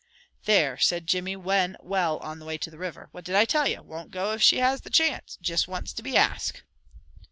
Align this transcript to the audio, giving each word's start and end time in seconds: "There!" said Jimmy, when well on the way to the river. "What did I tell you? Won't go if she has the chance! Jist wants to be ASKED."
"There!" 0.45 0.79
said 0.79 1.05
Jimmy, 1.05 1.35
when 1.35 1.77
well 1.79 2.17
on 2.21 2.39
the 2.39 2.45
way 2.45 2.57
to 2.57 2.71
the 2.71 2.79
river. 2.79 3.09
"What 3.11 3.23
did 3.23 3.35
I 3.35 3.45
tell 3.45 3.67
you? 3.67 3.83
Won't 3.83 4.09
go 4.09 4.33
if 4.33 4.41
she 4.41 4.57
has 4.57 4.81
the 4.81 4.89
chance! 4.89 5.37
Jist 5.43 5.67
wants 5.67 5.93
to 5.93 6.01
be 6.01 6.17
ASKED." 6.17 6.63